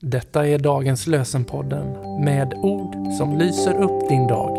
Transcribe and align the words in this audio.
Detta 0.00 0.46
är 0.46 0.58
dagens 0.58 1.06
lösenpodden 1.06 1.92
med 2.24 2.54
ord 2.54 3.12
som 3.18 3.38
lyser 3.38 3.82
upp 3.82 4.08
din 4.08 4.26
dag. 4.26 4.56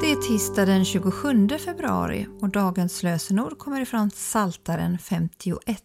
Det 0.00 0.10
är 0.10 0.28
tisdag 0.28 0.66
den 0.66 0.84
27 0.84 1.48
februari 1.48 2.26
och 2.40 2.48
dagens 2.48 3.02
lösenord 3.02 3.58
kommer 3.58 3.80
ifrån 3.80 4.10
Saltaren 4.10 4.98
51. 4.98 5.82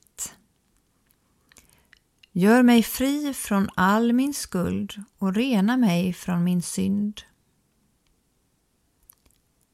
Gör 2.32 2.64
mig 2.64 2.84
fri 2.84 3.34
från 3.34 3.70
all 3.76 4.14
min 4.14 4.34
skuld 4.34 4.94
och 5.20 5.36
rena 5.36 5.78
mig 5.78 6.14
från 6.14 6.44
min 6.44 6.62
synd. 6.62 7.22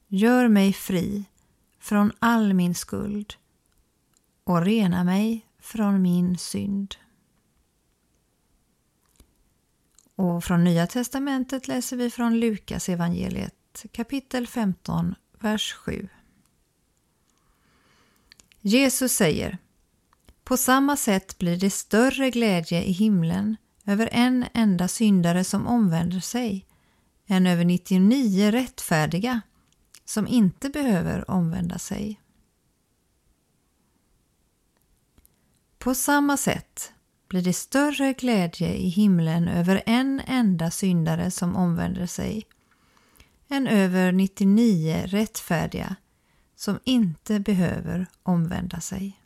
Gör 0.08 0.48
mig 0.48 0.72
fri 0.72 1.24
från 1.78 2.12
all 2.18 2.54
min 2.54 2.74
skuld 2.74 3.34
och 4.44 4.62
rena 4.62 5.04
mig 5.04 5.46
från 5.58 6.02
min 6.02 6.38
synd. 6.38 6.96
Och 10.14 10.44
från 10.44 10.64
Nya 10.64 10.86
testamentet 10.86 11.68
läser 11.68 11.96
vi 11.96 12.10
från 12.10 12.40
Lukas 12.40 12.88
evangeliet 12.88 13.84
kapitel 13.92 14.46
15, 14.46 15.14
vers 15.40 15.72
7. 15.72 16.08
Jesus 18.60 19.12
säger 19.12 19.58
På 20.44 20.56
samma 20.56 20.96
sätt 20.96 21.38
blir 21.38 21.56
det 21.56 21.70
större 21.70 22.30
glädje 22.30 22.84
i 22.84 22.92
himlen 22.92 23.56
över 23.86 24.08
en 24.12 24.44
enda 24.54 24.88
syndare 24.88 25.44
som 25.44 25.66
omvänder 25.66 26.20
sig 26.20 26.66
än 27.26 27.46
över 27.46 27.64
99 27.64 28.50
rättfärdiga 28.50 29.40
som 30.06 30.26
inte 30.26 30.68
behöver 30.68 31.30
omvända 31.30 31.78
sig. 31.78 32.20
På 35.78 35.94
samma 35.94 36.36
sätt 36.36 36.92
blir 37.28 37.42
det 37.42 37.52
större 37.52 38.12
glädje 38.12 38.74
i 38.74 38.88
himlen 38.88 39.48
över 39.48 39.82
en 39.86 40.22
enda 40.26 40.70
syndare 40.70 41.30
som 41.30 41.56
omvänder 41.56 42.06
sig 42.06 42.46
än 43.48 43.66
över 43.66 44.12
99 44.12 45.02
rättfärdiga 45.06 45.96
som 46.54 46.78
inte 46.84 47.40
behöver 47.40 48.06
omvända 48.22 48.80
sig. 48.80 49.20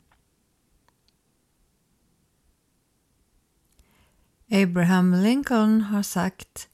Abraham 4.51 5.13
Lincoln 5.13 5.81
har 5.81 6.03
sagt 6.03 6.69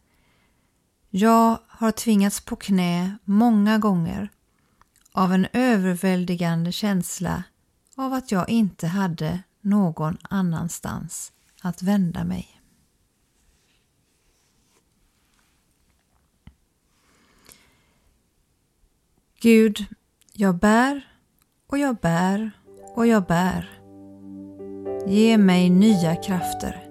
jag 1.20 1.60
har 1.68 1.92
tvingats 1.92 2.42
på 2.42 2.56
knä 2.56 3.18
många 3.23 3.78
gånger 3.78 4.30
av 5.12 5.34
en 5.34 5.48
överväldigande 5.54 6.72
känsla 6.72 7.44
av 7.96 8.14
att 8.14 8.32
jag 8.32 8.50
inte 8.50 8.88
hade 8.88 9.44
någon 9.62 10.18
annanstans 10.22 11.32
att 11.62 11.82
vända 11.82 12.23
mig. 12.23 12.62
Gud, 19.42 19.86
jag 20.34 20.58
bär 20.58 21.08
och 21.68 21.78
jag 21.78 21.95
bär 21.95 22.52
och 22.95 23.08
jag 23.08 23.26
bär. 23.26 23.80
Ge 25.08 25.38
mig 25.38 25.70
nya 25.70 26.16
krafter 26.16 26.88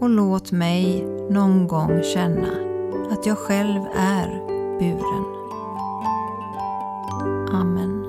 och 0.00 0.08
låt 0.08 0.52
mig 0.52 1.02
någon 1.30 1.68
gång 1.68 2.02
känna 2.02 2.69
att 3.10 3.26
jag 3.26 3.38
själv 3.38 3.82
är 3.94 4.28
buren. 4.78 5.24
Amen. 7.52 8.04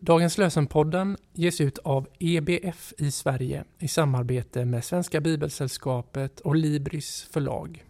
Dagens 0.00 0.38
lösenpodden 0.38 1.16
ges 1.32 1.60
ut 1.60 1.78
av 1.78 2.08
EBF 2.18 2.92
i 2.98 3.10
Sverige 3.10 3.64
i 3.78 3.88
samarbete 3.88 4.64
med 4.64 4.84
Svenska 4.84 5.20
Bibelsällskapet 5.20 6.40
och 6.40 6.56
Libris 6.56 7.28
förlag. 7.32 7.84